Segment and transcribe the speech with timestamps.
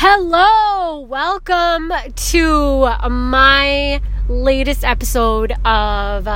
[0.00, 6.28] Hello, welcome to my latest episode of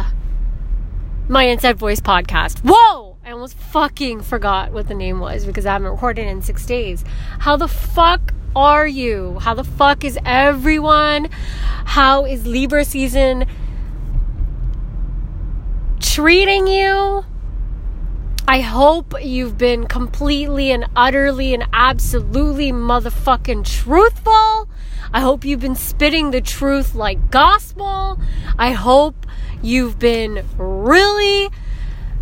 [1.29, 2.59] my Inside Voice podcast.
[2.65, 3.19] Whoa!
[3.25, 7.05] I almost fucking forgot what the name was because I haven't recorded in six days.
[7.39, 9.39] How the fuck are you?
[9.39, 11.29] How the fuck is everyone?
[11.31, 13.47] How is Libra season
[16.01, 17.25] treating you?
[18.49, 24.69] I hope you've been completely and utterly and absolutely motherfucking truthful.
[25.13, 28.19] I hope you've been spitting the truth like gospel.
[28.59, 29.27] I hope
[29.63, 31.51] you've been really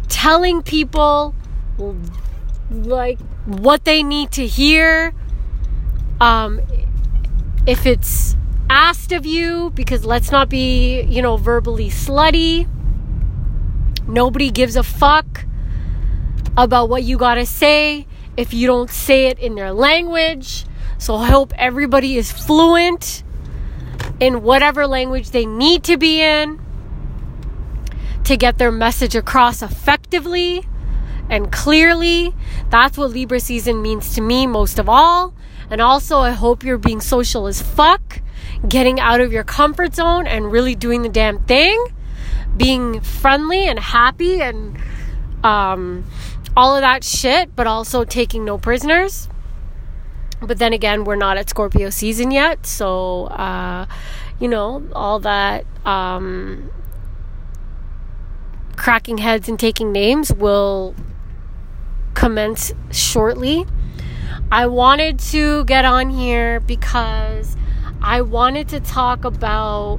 [0.08, 1.34] telling people
[2.70, 5.14] like what they need to hear.
[6.20, 6.60] Um,
[7.66, 8.36] if it's
[8.68, 12.68] asked of you, because let's not be, you know, verbally slutty.
[14.06, 15.46] Nobody gives a fuck
[16.56, 20.64] about what you gotta say if you don't say it in their language.
[20.98, 23.22] So I hope everybody is fluent
[24.18, 26.60] in whatever language they need to be in
[28.24, 30.64] to get their message across effectively
[31.28, 32.34] and clearly.
[32.68, 35.32] That's what Libra season means to me most of all.
[35.70, 38.20] And also, I hope you're being social as fuck,
[38.68, 41.82] getting out of your comfort zone and really doing the damn thing,
[42.56, 44.76] being friendly and happy and
[45.44, 46.04] um,
[46.60, 49.30] all of that shit, but also taking no prisoners.
[50.42, 53.86] But then again, we're not at Scorpio season yet, so uh,
[54.38, 56.70] you know all that um,
[58.76, 60.94] cracking heads and taking names will
[62.12, 63.64] commence shortly.
[64.52, 67.56] I wanted to get on here because
[68.02, 69.98] I wanted to talk about.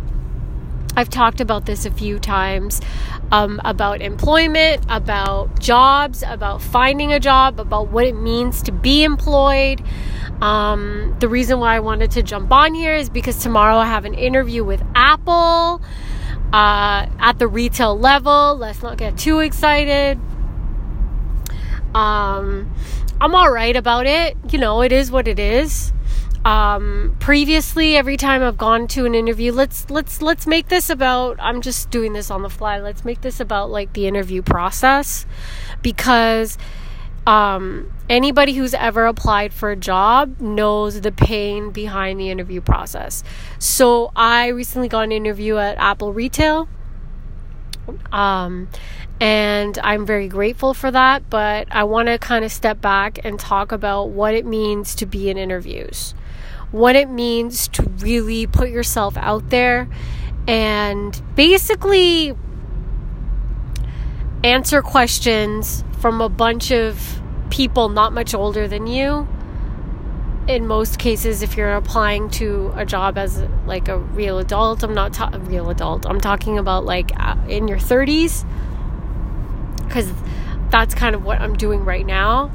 [0.95, 2.81] I've talked about this a few times
[3.31, 9.03] um, about employment, about jobs, about finding a job, about what it means to be
[9.03, 9.81] employed.
[10.41, 14.05] Um, the reason why I wanted to jump on here is because tomorrow I have
[14.05, 15.81] an interview with Apple
[16.51, 18.57] uh, at the retail level.
[18.57, 20.19] Let's not get too excited.
[21.93, 22.73] Um,
[23.21, 24.35] I'm all right about it.
[24.49, 25.93] You know, it is what it is
[26.43, 31.37] um, previously every time i've gone to an interview let's let's let's make this about
[31.39, 35.25] i'm just doing this on the fly let's make this about like the interview process.
[35.81, 36.57] Because
[37.25, 43.23] um, anybody who's ever applied for a job knows the pain behind the interview process.
[43.59, 46.67] So i recently got an interview at apple retail.
[48.11, 48.69] Um,
[49.19, 51.29] and I'm very grateful for that.
[51.29, 55.05] But I want to kind of step back and talk about what it means to
[55.05, 56.13] be in interviews
[56.71, 59.89] what it means to really put yourself out there
[60.47, 62.35] and basically
[64.43, 69.27] answer questions from a bunch of people not much older than you.
[70.47, 74.93] In most cases if you're applying to a job as like a real adult i'm
[74.93, 77.11] not ta- a real adult i'm talking about like
[77.47, 78.43] in your 30s
[79.85, 80.11] because
[80.71, 82.51] that's kind of what i'm doing right now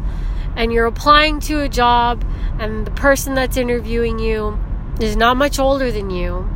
[0.56, 2.24] and you're applying to a job
[2.58, 4.58] and the person that's interviewing you
[5.00, 6.48] is not much older than you.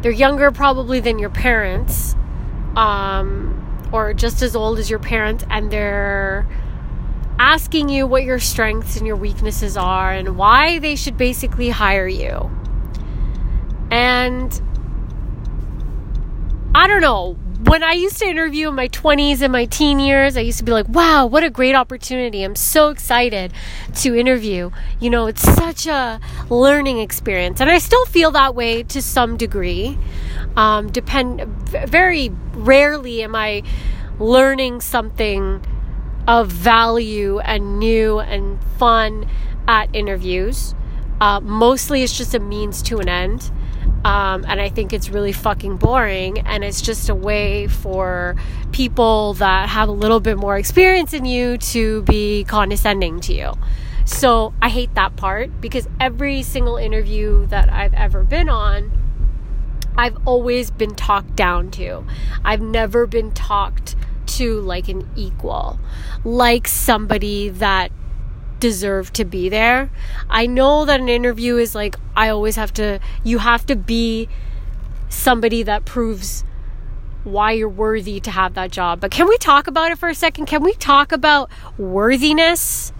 [0.00, 2.14] They're younger probably than your parents,
[2.76, 6.46] um, or just as old as your parents, and they're
[7.38, 12.06] asking you what your strengths and your weaknesses are and why they should basically hire
[12.06, 12.50] you.
[13.90, 14.60] And
[16.74, 20.36] I don't know when I used to interview in my 20s and my teen years,
[20.36, 22.42] I used to be like, wow, what a great opportunity.
[22.42, 23.52] I'm so excited
[23.96, 24.70] to interview.
[24.98, 26.18] You know, it's such a
[26.50, 27.60] learning experience.
[27.60, 29.96] And I still feel that way to some degree.
[30.56, 33.62] Um, depend very rarely am I
[34.18, 35.64] learning something
[36.26, 39.28] of value and new and fun
[39.68, 40.74] at interviews.
[41.20, 43.52] Uh, mostly it's just a means to an end.
[44.04, 46.40] Um, and I think it's really fucking boring.
[46.40, 48.36] And it's just a way for
[48.72, 53.52] people that have a little bit more experience in you to be condescending to you.
[54.04, 58.90] So I hate that part because every single interview that I've ever been on,
[59.96, 62.04] I've always been talked down to.
[62.44, 63.94] I've never been talked
[64.38, 65.78] to like an equal,
[66.24, 67.92] like somebody that
[68.62, 69.90] deserve to be there.
[70.30, 74.28] I know that an interview is like, I always have to, you have to be
[75.08, 76.44] somebody that proves
[77.24, 79.00] why you're worthy to have that job.
[79.00, 80.46] But can we talk about it for a second?
[80.46, 82.92] Can we talk about worthiness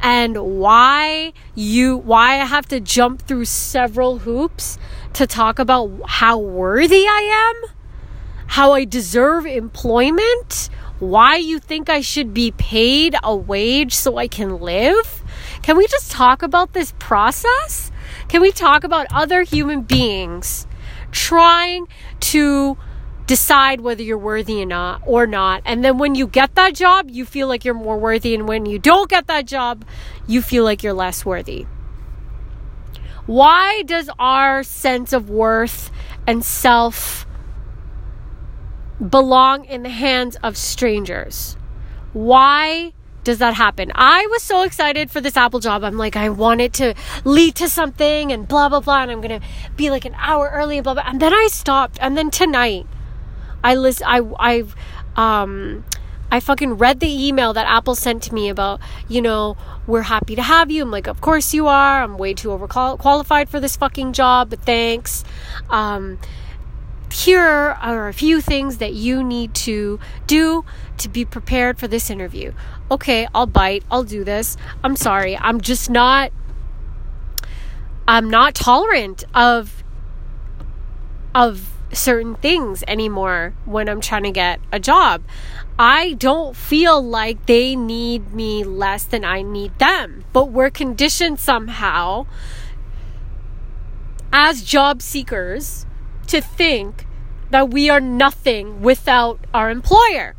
[0.00, 4.78] and why you why I have to jump through several hoops
[5.14, 7.74] to talk about how worthy I am?
[8.48, 10.68] How I deserve employment?
[11.00, 15.22] Why you think I should be paid a wage so I can live?
[15.62, 17.90] Can we just talk about this process?
[18.28, 20.66] Can we talk about other human beings
[21.10, 21.86] trying
[22.20, 22.76] to
[23.26, 27.10] decide whether you're worthy or not or not and then when you get that job
[27.10, 29.84] you feel like you're more worthy and when you don't get that job
[30.26, 31.66] you feel like you're less worthy
[33.26, 35.90] why does our sense of worth
[36.26, 37.26] and self
[38.98, 41.56] belong in the hands of strangers
[42.12, 42.92] why
[43.24, 43.92] does that happen?
[43.94, 45.84] I was so excited for this Apple job.
[45.84, 49.02] I'm like, I want it to lead to something and blah, blah, blah.
[49.02, 49.46] And I'm going to
[49.76, 51.04] be like an hour early and blah, blah.
[51.06, 51.98] And then I stopped.
[52.00, 52.86] And then tonight,
[53.62, 54.64] I list, I, I,
[55.16, 55.84] um,
[56.30, 59.56] I fucking read the email that Apple sent to me about, you know,
[59.86, 60.82] we're happy to have you.
[60.82, 62.02] I'm like, of course you are.
[62.02, 65.24] I'm way too overqualified for this fucking job, but thanks.
[65.68, 66.18] Um,
[67.10, 70.64] here are a few things that you need to do
[70.98, 72.52] to be prepared for this interview.
[72.90, 73.84] Okay, I'll bite.
[73.90, 74.56] I'll do this.
[74.84, 75.36] I'm sorry.
[75.36, 76.32] I'm just not
[78.06, 79.84] I'm not tolerant of
[81.34, 85.22] of certain things anymore when I'm trying to get a job.
[85.78, 91.38] I don't feel like they need me less than I need them, but we're conditioned
[91.38, 92.26] somehow
[94.32, 95.86] as job seekers
[96.28, 97.06] to think
[97.50, 100.34] that we are nothing without our employer.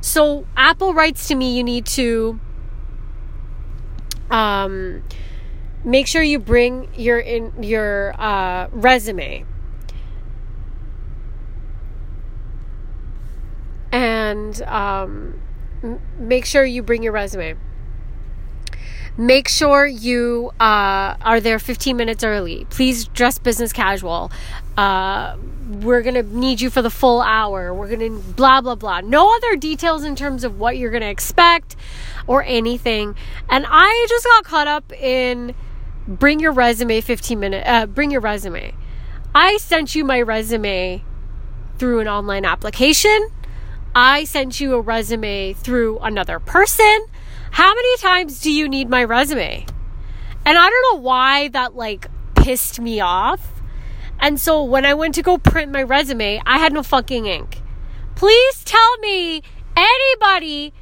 [0.00, 2.40] So Apple writes to me, you need to
[4.30, 5.02] um,
[5.84, 9.44] make sure you bring your in your uh, resume.
[13.92, 15.40] And um,
[15.82, 17.56] m- make sure you bring your resume.
[19.16, 22.66] Make sure you uh, are there 15 minutes early.
[22.70, 24.32] Please dress business casual.
[24.76, 25.36] Uh,
[25.68, 27.74] we're going to need you for the full hour.
[27.74, 29.00] We're going to blah, blah, blah.
[29.00, 31.76] No other details in terms of what you're going to expect
[32.26, 33.14] or anything.
[33.50, 35.54] And I just got caught up in
[36.08, 38.74] bring your resume 15 minutes, uh, bring your resume.
[39.34, 41.04] I sent you my resume
[41.78, 43.28] through an online application.
[43.94, 47.06] I sent you a resume through another person.
[47.52, 49.64] How many times do you need my resume?
[50.44, 53.52] And I don't know why that like pissed me off
[54.22, 57.60] and so when I went to go print my resume, I had no fucking ink.
[58.14, 59.42] Please tell me
[59.76, 60.72] anybody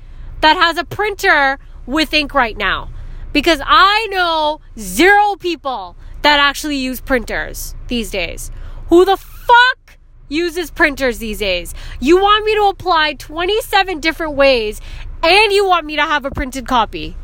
[0.43, 2.91] that has a printer with ink right now.
[3.33, 8.51] Because I know zero people that actually use printers these days.
[8.89, 11.75] Who the fuck uses printers these days?
[11.99, 14.83] You want me to apply 27 different ways
[15.23, 17.17] and you want me to have a printed copy?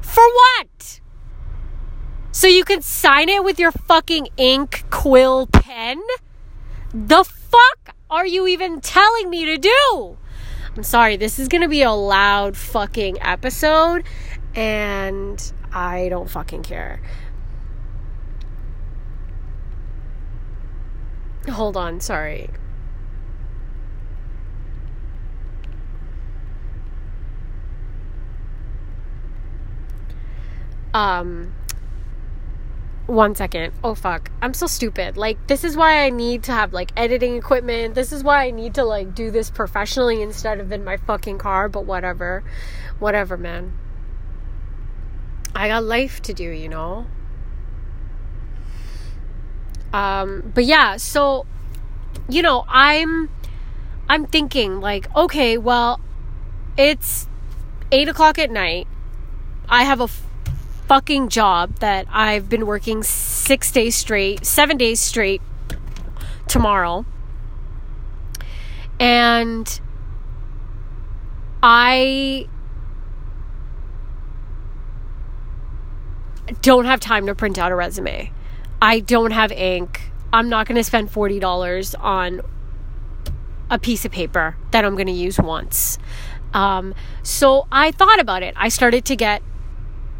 [0.00, 1.00] For what?
[2.32, 6.00] So you can sign it with your fucking ink quill pen?
[6.94, 10.16] The fuck are you even telling me to do?
[10.76, 14.04] I'm sorry, this is gonna be a loud fucking episode,
[14.54, 17.02] and I don't fucking care.
[21.50, 22.50] Hold on, sorry.
[30.94, 31.52] Um,
[33.08, 33.72] one second.
[33.82, 34.30] Oh fuck.
[34.42, 35.16] I'm so stupid.
[35.16, 37.94] Like this is why I need to have like editing equipment.
[37.94, 41.38] This is why I need to like do this professionally instead of in my fucking
[41.38, 42.44] car, but whatever.
[42.98, 43.72] Whatever, man.
[45.54, 47.06] I got life to do, you know.
[49.94, 51.46] Um but yeah, so
[52.28, 53.30] you know, I'm
[54.06, 55.98] I'm thinking like, okay, well,
[56.76, 57.26] it's
[57.90, 58.86] eight o'clock at night.
[59.66, 60.08] I have a
[60.88, 65.42] fucking job that I've been working six days straight, seven days straight
[66.48, 67.04] tomorrow.
[68.98, 69.80] And
[71.62, 72.48] I
[76.62, 78.32] don't have time to print out a resume.
[78.80, 80.10] I don't have ink.
[80.32, 82.40] I'm not going to spend $40 on
[83.70, 85.98] a piece of paper that I'm going to use once.
[86.54, 88.54] Um, so I thought about it.
[88.56, 89.42] I started to get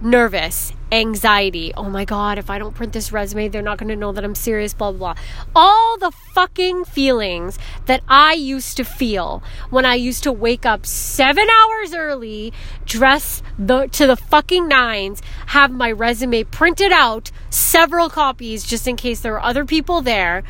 [0.00, 1.72] nervous, anxiety.
[1.76, 4.24] Oh my God, if I don't print this resume, they're not going to know that
[4.24, 5.22] I'm serious, blah, blah, blah.
[5.54, 10.86] All the fucking feelings that I used to feel when I used to wake up
[10.86, 12.52] seven hours early,
[12.84, 18.96] dress the, to the fucking nines, have my resume printed out, several copies just in
[18.96, 20.44] case there are other people there.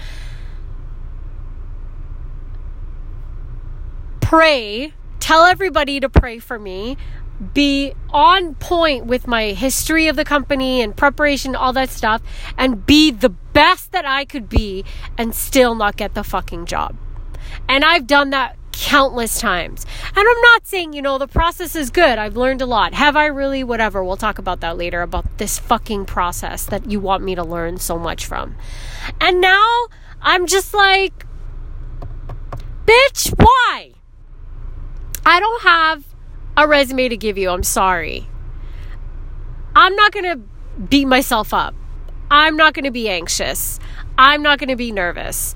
[4.21, 6.99] Pray, tell everybody to pray for me
[7.55, 12.23] be on point with my history of the company and preparation, all that stuff,
[12.57, 14.85] and be the best that I could be
[15.17, 16.97] and still not get the fucking job.
[17.69, 19.85] And I've done that countless times.
[20.09, 22.19] And I'm not saying, you know, the process is good.
[22.19, 22.95] I've learned a lot.
[22.95, 23.65] Have I really?
[23.65, 24.05] Whatever.
[24.05, 27.79] We'll talk about that later about this fucking process that you want me to learn
[27.79, 28.57] so much from.
[29.21, 29.87] And now
[30.23, 31.27] I'm just like,
[32.87, 33.93] bitch, why?
[35.27, 36.05] I don't have
[36.59, 37.51] a resume to give you.
[37.51, 38.27] I'm sorry.
[39.77, 40.41] I'm not going to
[40.83, 41.75] beat myself up.
[42.31, 43.79] I'm not going to be anxious.
[44.19, 45.55] I'm not going to be nervous.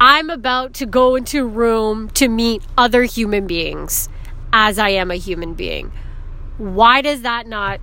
[0.00, 4.08] I'm about to go into a room to meet other human beings
[4.50, 5.92] as I am a human being.
[6.56, 7.80] Why does that not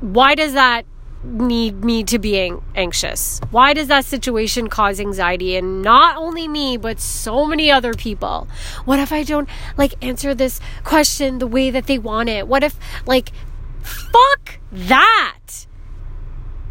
[0.00, 0.84] why does that
[1.24, 3.40] need me to be anxious?
[3.50, 8.48] Why does that situation cause anxiety and not only me but so many other people?
[8.84, 12.48] What if I don't like answer this question the way that they want it?
[12.48, 13.32] What if like
[13.82, 15.66] fuck that?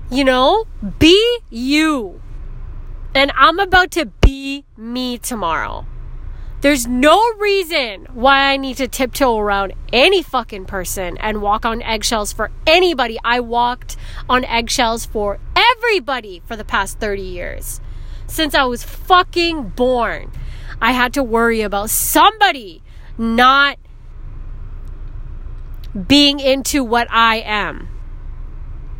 [0.10, 0.66] You know,
[1.00, 2.22] be you.
[3.14, 5.86] And I'm about to be me tomorrow.
[6.62, 11.82] There's no reason why I need to tiptoe around any fucking person and walk on
[11.82, 13.18] eggshells for anybody.
[13.24, 13.98] I walked
[14.30, 17.82] on eggshells for everybody for the past 30 years.
[18.28, 20.32] Since I was fucking born,
[20.80, 22.84] I had to worry about somebody
[23.18, 23.80] not
[26.08, 27.88] being into what I am.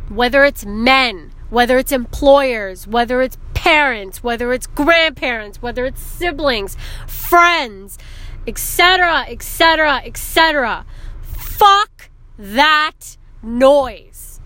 [0.08, 6.78] Whether it's men, whether it's employers, whether it's parents, whether it's grandparents, whether it's siblings,
[7.06, 7.98] friends,
[8.46, 10.86] etc., etc., etc.
[11.20, 14.40] Fuck that noise.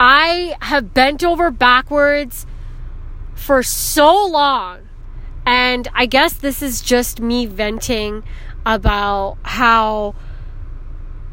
[0.00, 2.46] I have bent over backwards
[3.34, 4.88] for so long.
[5.44, 8.24] And I guess this is just me venting
[8.64, 10.14] about how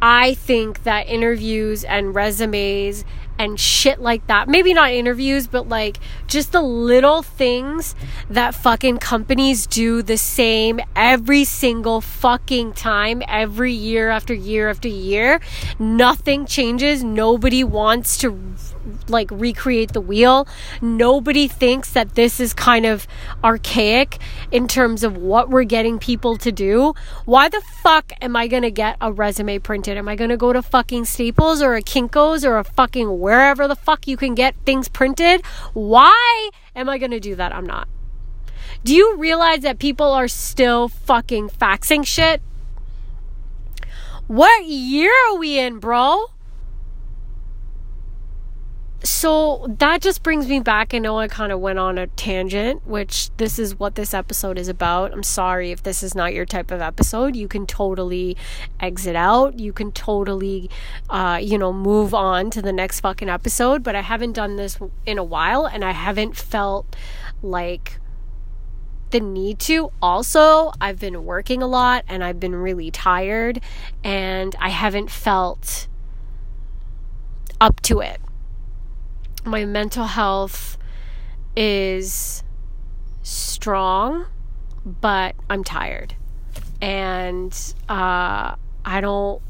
[0.08, 3.04] I think that interviews and resumes
[3.38, 4.48] and shit like that.
[4.48, 7.96] Maybe not interviews, but like just the little things
[8.30, 14.88] that fucking companies do the same every single fucking time, every year after year after
[14.88, 15.40] year.
[15.80, 17.04] Nothing changes.
[17.04, 18.40] Nobody wants to
[19.08, 20.48] like recreate the wheel.
[20.82, 23.08] Nobody thinks that this is kind of
[23.44, 24.20] archaic
[24.52, 26.94] in terms of what we're getting people to do.
[27.26, 29.98] Why the fuck am I gonna get a resume printed?
[29.98, 33.76] Am I gonna go to fucking Staples or a Kinko's or a fucking wherever the
[33.76, 35.44] fuck you can get things printed?
[35.74, 37.56] Why am I gonna do that?
[37.56, 37.88] I'm not.
[38.84, 42.40] Do you realize that people are still fucking faxing shit?
[44.28, 46.26] What year are we in, bro?
[49.04, 50.94] So that just brings me back.
[50.94, 54.58] I know I kind of went on a tangent, which this is what this episode
[54.58, 55.12] is about.
[55.12, 57.36] I'm sorry if this is not your type of episode.
[57.36, 58.36] You can totally
[58.80, 59.60] exit out.
[59.60, 60.70] You can totally,
[61.10, 63.84] uh, you know, move on to the next fucking episode.
[63.84, 66.96] But I haven't done this in a while and I haven't felt
[67.44, 68.00] like
[69.12, 69.92] the need to.
[70.02, 73.62] Also, I've been working a lot and I've been really tired
[74.04, 75.88] and I haven't felt
[77.62, 78.20] up to it
[79.46, 80.78] my mental health
[81.56, 82.44] is
[83.24, 84.26] strong,
[84.86, 86.16] but I'm tired.
[86.82, 87.52] And
[87.88, 89.42] uh, I don't.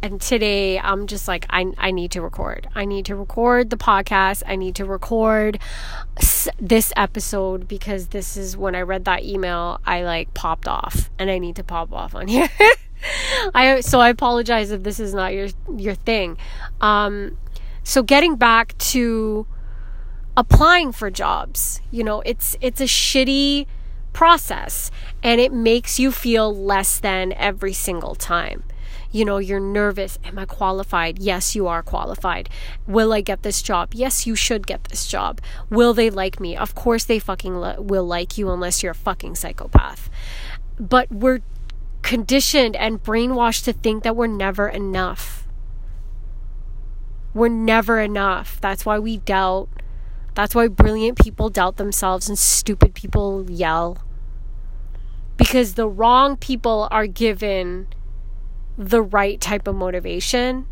[0.00, 2.68] And today I'm just like, I, I need to record.
[2.74, 4.44] I need to record the podcast.
[4.46, 5.58] I need to record
[6.60, 11.30] this episode because this is when I read that email, I like popped off and
[11.30, 12.48] I need to pop off on here.
[13.54, 16.36] I so I apologize if this is not your your thing.
[16.80, 17.36] Um
[17.88, 19.46] so getting back to
[20.36, 23.66] applying for jobs, you know, it's it's a shitty
[24.12, 24.90] process
[25.22, 28.62] and it makes you feel less than every single time.
[29.10, 30.18] You know, you're nervous.
[30.22, 31.18] Am I qualified?
[31.18, 32.50] Yes, you are qualified.
[32.86, 33.94] Will I get this job?
[33.94, 35.40] Yes, you should get this job.
[35.70, 36.54] Will they like me?
[36.58, 40.10] Of course they fucking will like you unless you're a fucking psychopath.
[40.78, 41.40] But we're
[42.02, 45.37] conditioned and brainwashed to think that we're never enough
[47.34, 48.60] we're never enough.
[48.60, 49.68] That's why we doubt.
[50.34, 53.98] That's why brilliant people doubt themselves and stupid people yell.
[55.36, 57.88] Because the wrong people are given
[58.76, 60.66] the right type of motivation.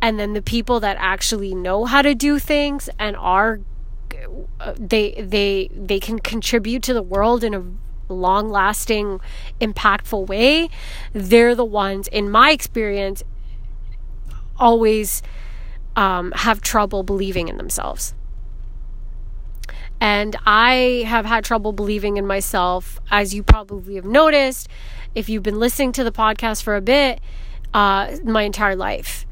[0.00, 3.60] And then the people that actually know how to do things and are
[4.76, 7.64] they they they can contribute to the world in a
[8.12, 9.20] long lasting
[9.60, 10.68] impactful way
[11.12, 13.22] they're the ones in my experience
[14.58, 15.22] always
[15.96, 18.14] um, have trouble believing in themselves.
[20.00, 24.68] And I have had trouble believing in myself, as you probably have noticed
[25.14, 27.20] if you've been listening to the podcast for a bit,
[27.74, 29.26] uh, my entire life.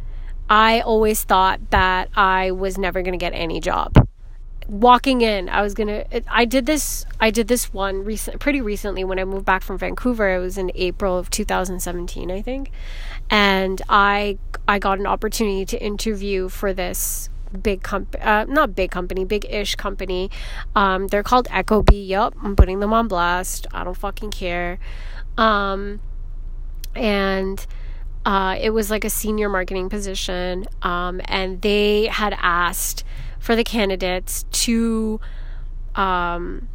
[0.51, 4.09] I always thought that I was never going to get any job
[4.69, 9.03] walking in i was gonna i did this i did this one recent pretty recently
[9.03, 12.71] when i moved back from vancouver it was in april of 2017 i think
[13.31, 17.29] and i i got an opportunity to interview for this
[17.63, 20.31] big company uh, not big company big-ish company.
[20.77, 23.67] Um, they're called ecobee yup i'm putting them on blast.
[23.73, 24.79] I don't fucking care.
[25.37, 26.01] Um,
[26.95, 27.65] and
[28.27, 33.05] uh, it was like a senior marketing position um, and they had asked
[33.39, 35.21] for the candidates to
[35.95, 36.69] um,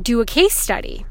[0.00, 1.06] do a case study.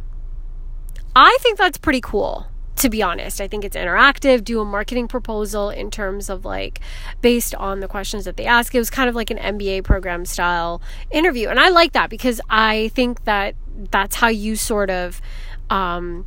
[1.16, 2.48] I think that's pretty cool,
[2.80, 3.42] to be honest.
[3.42, 6.80] I think it's interactive, do a marketing proposal in terms of like
[7.22, 8.74] based on the questions that they ask.
[8.74, 10.82] It was kind of like an MBA program style
[11.12, 11.50] interview.
[11.50, 13.56] And I like that because I think that
[13.92, 15.22] that's how you sort of
[15.70, 16.26] um,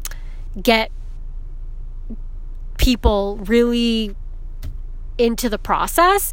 [0.61, 0.93] get
[2.77, 4.15] people really
[5.17, 6.33] into the process.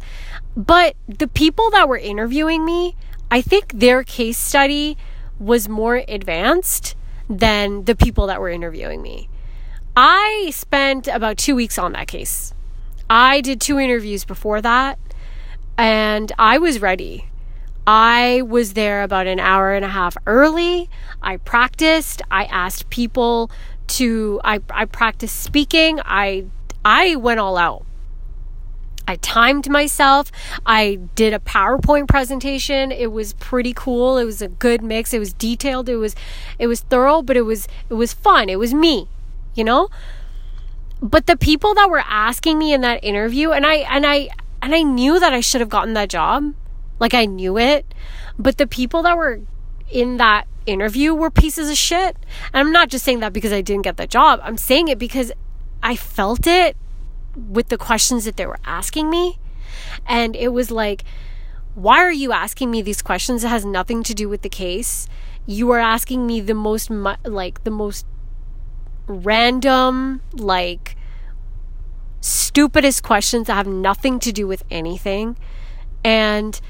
[0.54, 2.94] But the people that were interviewing me,
[3.30, 4.98] I think their case study
[5.38, 6.94] was more advanced
[7.28, 9.30] than the people that were interviewing me.
[9.96, 12.54] I spent about two weeks on that case.
[13.08, 14.98] I did two interviews before that,
[15.76, 17.26] and I was ready.
[17.86, 20.88] I was there about an hour and a half early.
[21.22, 22.22] I practiced.
[22.30, 23.50] I asked people
[23.88, 26.00] to I, I practiced speaking.
[26.04, 26.44] I
[26.84, 27.84] I went all out.
[29.08, 30.30] I timed myself.
[30.64, 32.92] I did a PowerPoint presentation.
[32.92, 34.18] It was pretty cool.
[34.18, 35.12] It was a good mix.
[35.12, 35.88] It was detailed.
[35.88, 36.14] It was
[36.60, 38.48] it was thorough, but it was it was fun.
[38.48, 39.08] It was me,
[39.54, 39.88] you know?
[41.02, 44.28] But the people that were asking me in that interview and I and I
[44.62, 46.54] and I knew that I should have gotten that job.
[46.98, 47.86] Like I knew it.
[48.38, 49.40] But the people that were
[49.90, 52.16] in that interview were pieces of shit.
[52.52, 54.40] And I'm not just saying that because I didn't get the job.
[54.42, 55.32] I'm saying it because
[55.82, 56.76] I felt it
[57.34, 59.38] with the questions that they were asking me.
[60.06, 61.04] And it was like,
[61.74, 63.44] why are you asking me these questions?
[63.44, 65.06] It has nothing to do with the case.
[65.46, 68.04] You are asking me the most, like, the most
[69.10, 70.96] random, like,
[72.20, 75.36] stupidest questions that have nothing to do with anything.
[76.04, 76.60] And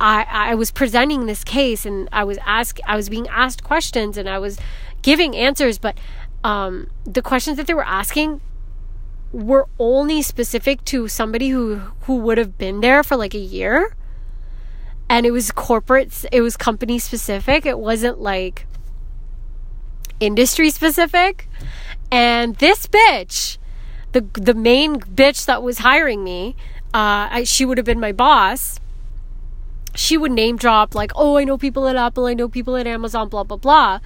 [0.00, 4.16] I, I was presenting this case and I was asked, I was being asked questions
[4.16, 4.58] and I was
[5.02, 5.98] giving answers, but
[6.44, 8.40] um, the questions that they were asking
[9.32, 13.94] were only specific to somebody who who would have been there for like a year
[15.10, 18.66] and it was corporate it was company specific it wasn't like
[20.20, 21.48] industry specific
[22.10, 23.58] and this bitch
[24.12, 26.56] the the main bitch that was hiring me
[26.94, 28.80] uh I, she would have been my boss.
[29.94, 32.86] She would name drop like oh i know people at apple i know people at
[32.86, 34.00] amazon blah blah blah.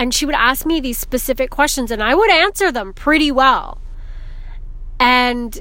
[0.00, 3.78] And she would ask me these specific questions and i would answer them pretty well.
[5.00, 5.60] And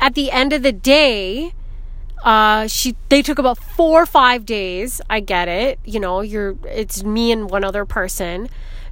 [0.00, 1.52] at the end of the day,
[2.24, 5.00] uh, she they took about four or five days.
[5.08, 5.78] I get it.
[5.84, 8.48] You know, you're it's me and one other person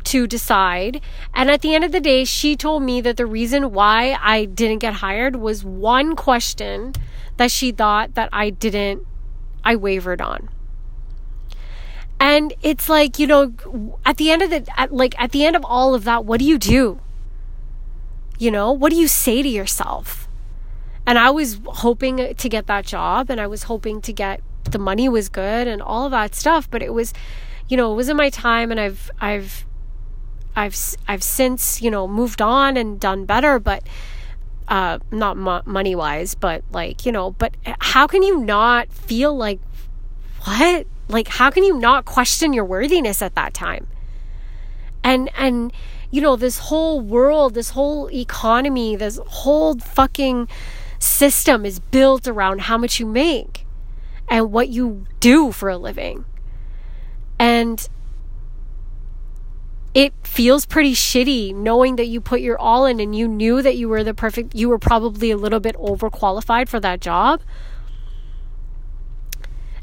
[0.08, 1.00] to decide.
[1.34, 4.46] And at the end of the day, she told me that the reason why I
[4.46, 6.94] didn't get hired was one question
[7.36, 9.06] that she thought that I didn't
[9.64, 10.48] I wavered on.
[12.20, 13.52] And it's like, you know,
[14.04, 16.40] at the end of the at, like at the end of all of that, what
[16.40, 17.00] do you do?
[18.38, 20.28] You know, what do you say to yourself?
[21.06, 24.78] And I was hoping to get that job and I was hoping to get the
[24.78, 27.14] money was good and all of that stuff, but it was,
[27.68, 29.64] you know, it wasn't my time and I've, I've,
[30.58, 33.82] I've, I've since, you know, moved on and done better, but,
[34.68, 39.34] uh, not mo- money wise, but like, you know, but how can you not feel
[39.34, 39.60] like,
[40.44, 40.86] what?
[41.08, 43.86] Like, how can you not question your worthiness at that time?
[45.02, 45.72] And, and,
[46.10, 50.48] you know, this whole world, this whole economy, this whole fucking
[50.98, 53.64] system is built around how much you make
[54.28, 56.24] and what you do for a living.
[57.38, 57.88] And
[59.98, 63.76] it feels pretty shitty knowing that you put your all in and you knew that
[63.76, 67.42] you were the perfect, you were probably a little bit overqualified for that job.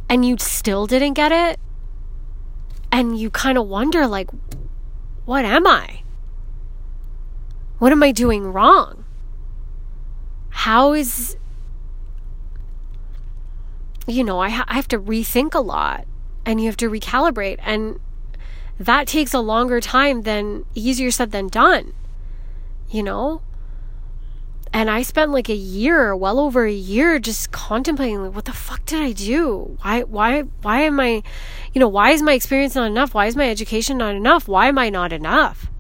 [0.08, 1.60] And you still didn't get it.
[2.94, 4.30] And you kind of wonder, like,
[5.26, 6.04] what am I?
[7.80, 9.04] What am I doing wrong?
[10.48, 11.36] How is,
[14.08, 16.08] you know, I, ha- I have to rethink a lot
[16.46, 17.58] and you have to recalibrate.
[17.60, 18.00] And
[18.80, 21.94] that takes a longer time than easier said than done,
[22.90, 23.42] you know?
[24.74, 28.52] And I spent like a year, well over a year, just contemplating like, what the
[28.52, 29.78] fuck did I do?
[29.82, 31.24] Why, why, why am I,
[31.74, 33.14] you know, why is my experience not enough?
[33.14, 34.50] Why is my education not enough?
[34.50, 35.72] Why am I not enough?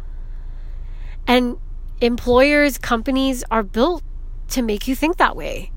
[1.27, 1.58] And
[1.99, 4.01] employers, companies are built
[4.49, 5.71] to make you think that way.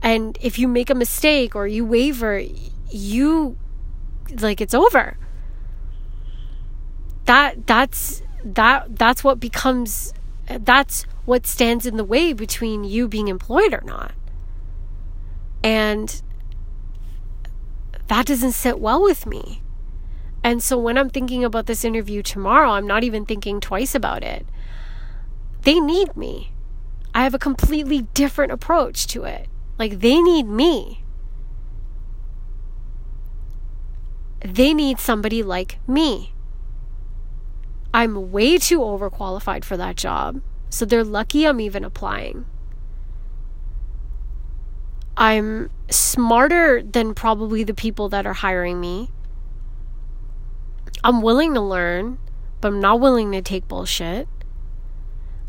[0.00, 2.42] And if you make a mistake or you waver,
[2.88, 3.58] you
[4.40, 5.18] like it's over.
[7.26, 10.14] That that's that that's what becomes
[10.48, 14.12] that's what stands in the way between you being employed or not.
[15.62, 16.22] And
[18.06, 19.62] that doesn't sit well with me.
[20.44, 24.22] And so when I'm thinking about this interview tomorrow, I'm not even thinking twice about
[24.22, 24.46] it.
[25.62, 26.52] They need me.
[27.12, 29.48] I have a completely different approach to it.
[29.76, 31.02] Like, they need me.
[34.44, 36.35] They need somebody like me.
[37.96, 40.42] I'm way too overqualified for that job.
[40.68, 42.44] So they're lucky I'm even applying.
[45.16, 49.08] I'm smarter than probably the people that are hiring me.
[51.02, 52.18] I'm willing to learn,
[52.60, 54.28] but I'm not willing to take bullshit.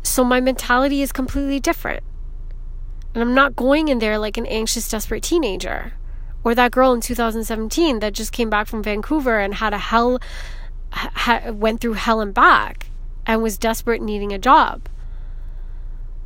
[0.02, 2.02] So my mentality is completely different.
[3.12, 5.92] And I'm not going in there like an anxious, desperate teenager.
[6.44, 10.18] Or that girl in 2017 that just came back from Vancouver and had a hell,
[10.92, 12.90] ha- went through hell and back
[13.26, 14.88] and was desperate needing a job.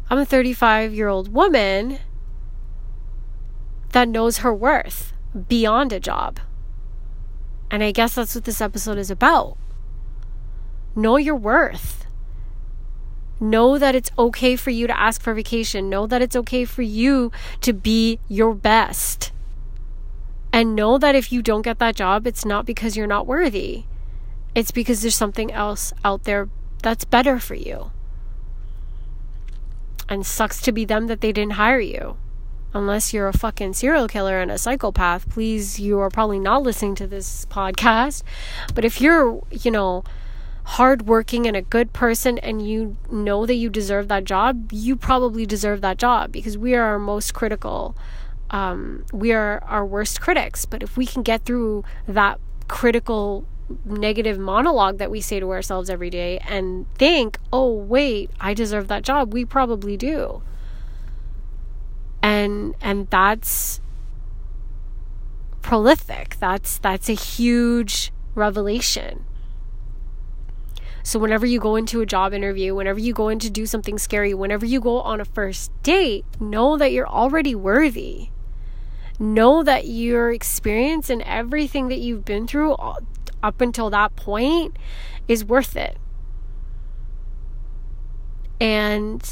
[0.09, 1.98] I'm a 35 year old woman
[3.92, 5.12] that knows her worth
[5.48, 6.40] beyond a job.
[7.70, 9.57] And I guess that's what this episode is about.
[10.94, 12.07] Know your worth.
[13.40, 15.88] Know that it's okay for you to ask for vacation.
[15.88, 19.33] Know that it's okay for you to be your best.
[20.53, 23.85] And know that if you don't get that job, it's not because you're not worthy.
[24.55, 26.49] It's because there's something else out there
[26.83, 27.91] that's better for you.
[30.09, 32.17] And sucks to be them that they didn't hire you
[32.75, 36.95] unless you're a fucking serial killer and a psychopath, please, you are probably not listening
[36.97, 38.23] to this podcast.
[38.75, 40.05] But if you're, you know,
[40.65, 45.45] hardworking and a good person and you know that you deserve that job, you probably
[45.45, 47.97] deserve that job because we are our most critical.
[48.51, 50.65] Um, we are our worst critics.
[50.65, 52.38] But if we can get through that
[52.69, 53.47] critical
[53.85, 58.89] negative monologue that we say to ourselves every day and think, oh, wait, I deserve
[58.89, 60.43] that job, we probably do.
[62.23, 63.81] And and that's
[65.61, 66.37] prolific.
[66.39, 69.25] That's that's a huge revelation.
[71.05, 73.99] So whenever you go into a job interview whenever you go in to do something
[73.99, 78.29] scary whenever you go on a first date know that you're already worthy.
[79.19, 82.75] Know that your experience and everything that you've been through
[83.42, 84.76] up until that point
[85.28, 85.98] is worth it
[88.62, 89.28] and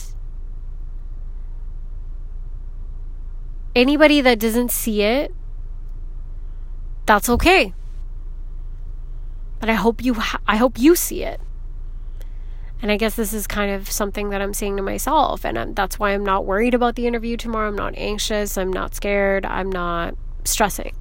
[3.76, 5.32] anybody that doesn't see it,
[7.06, 7.72] that's okay.
[9.60, 11.40] But I hope you ha- I hope you see it.
[12.82, 15.74] And I guess this is kind of something that I'm saying to myself and I'm,
[15.74, 17.68] that's why I'm not worried about the interview tomorrow.
[17.68, 20.96] I'm not anxious, I'm not scared, I'm not stressing.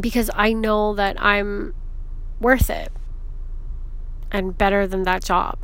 [0.00, 1.74] Because I know that I'm
[2.40, 2.92] worth it
[4.30, 5.58] and better than that job.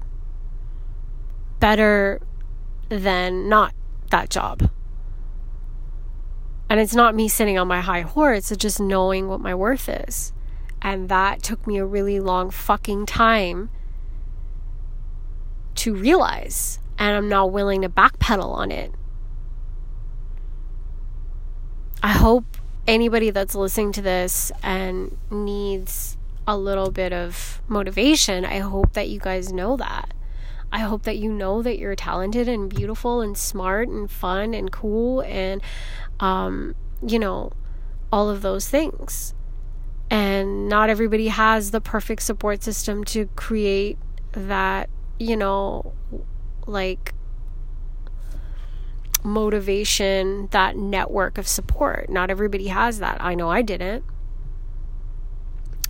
[1.60, 2.20] Better
[2.88, 3.74] than not
[4.10, 4.70] that job.
[6.68, 9.88] And it's not me sitting on my high horse, it's just knowing what my worth
[9.88, 10.32] is.
[10.82, 13.70] And that took me a really long fucking time
[15.76, 16.78] to realize.
[16.98, 18.92] And I'm not willing to backpedal on it.
[22.02, 22.53] I hope
[22.86, 26.16] anybody that's listening to this and needs
[26.46, 30.12] a little bit of motivation, I hope that you guys know that.
[30.72, 34.72] I hope that you know that you're talented and beautiful and smart and fun and
[34.72, 35.62] cool and,
[36.20, 36.74] um,
[37.06, 37.52] you know,
[38.12, 39.34] all of those things.
[40.10, 43.98] And not everybody has the perfect support system to create
[44.32, 45.92] that, you know,
[46.66, 47.13] like
[49.24, 52.08] motivation, that network of support.
[52.10, 53.16] Not everybody has that.
[53.20, 54.04] I know I didn't.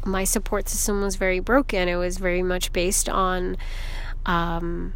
[0.06, 1.88] My support system was very broken.
[1.88, 3.56] It was very much based on
[4.24, 4.94] um,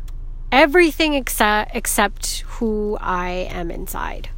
[0.53, 4.31] everything except except who I am inside.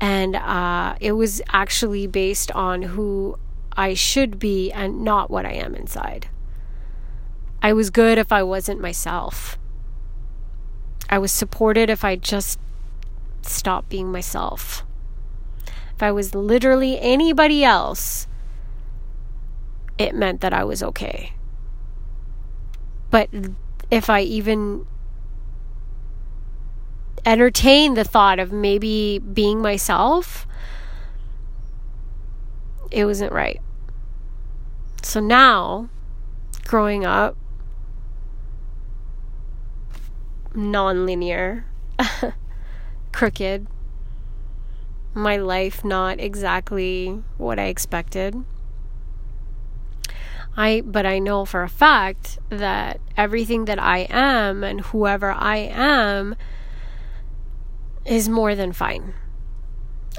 [0.00, 3.38] And uh, it was actually based on who
[3.76, 6.28] I should be and not what I am inside.
[7.62, 9.58] I was good if I wasn't myself.
[11.10, 12.60] I was supported if I just
[13.42, 14.84] stopped being myself.
[15.94, 18.28] If I was literally anybody else,
[19.98, 21.32] it meant that I was okay.
[23.10, 23.28] But
[23.90, 24.86] if I even
[27.24, 30.46] entertain the thought of maybe being myself,
[32.90, 33.60] it wasn't right.
[35.02, 35.88] So now,
[36.66, 37.36] growing up,
[40.54, 41.64] non linear,
[43.18, 43.66] crooked.
[45.12, 48.44] My life not exactly what I expected.
[50.56, 55.56] I but I know for a fact that everything that I am and whoever I
[55.56, 56.36] am
[58.04, 59.14] is more than fine.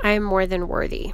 [0.03, 1.13] I am more than worthy.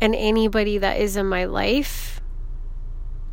[0.00, 2.22] And anybody that is in my life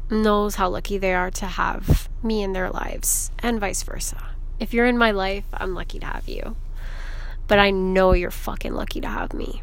[0.09, 4.34] knows how lucky they are to have me in their lives, and vice versa.
[4.59, 6.55] If you're in my life, I'm lucky to have you.
[7.47, 9.61] But I know you're fucking lucky to have me.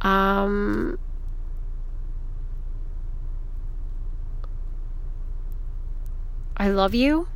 [0.00, 0.98] Um,
[6.56, 7.28] I love you.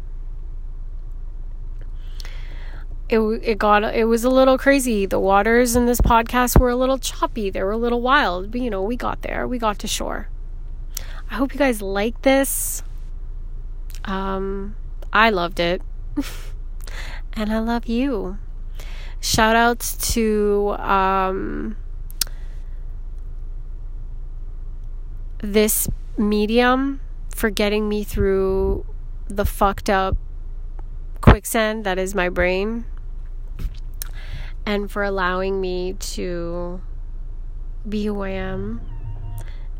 [3.08, 5.04] It, it got it was a little crazy.
[5.04, 7.50] The waters in this podcast were a little choppy.
[7.50, 9.46] They were a little wild, but you know, we got there.
[9.46, 10.28] We got to shore.
[11.30, 12.82] I hope you guys like this.
[14.04, 14.74] Um,
[15.12, 15.82] I loved it.
[17.32, 18.38] and I love you.
[19.20, 21.76] Shout outs to um,
[25.38, 27.00] this medium
[27.34, 28.86] for getting me through
[29.28, 30.16] the fucked up
[31.20, 32.84] quicksand that is my brain
[34.66, 36.80] and for allowing me to
[37.88, 38.80] be who I am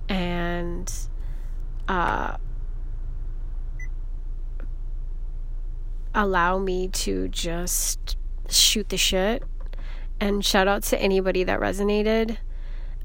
[0.08, 0.92] and
[1.88, 2.36] uh,
[6.14, 8.16] allow me to just
[8.48, 9.42] shoot the shit.
[10.20, 12.38] And shout out to anybody that resonated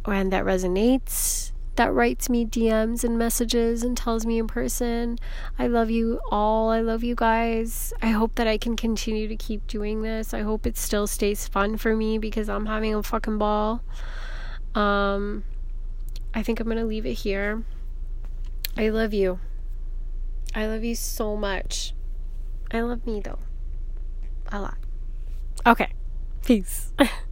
[0.06, 5.18] and that resonates, that writes me DMs and messages and tells me in person,
[5.58, 6.70] I love you all.
[6.70, 7.94] I love you guys.
[8.02, 10.34] I hope that I can continue to keep doing this.
[10.34, 13.82] I hope it still stays fun for me because I'm having a fucking ball.
[14.76, 15.44] Um,
[16.34, 17.64] I think I'm going to leave it here.
[18.78, 19.40] I love you.
[20.54, 21.94] I love you so much.
[22.72, 23.40] I love me though.
[24.52, 24.78] A lot.
[25.66, 25.92] Okay.
[26.46, 26.94] Peace.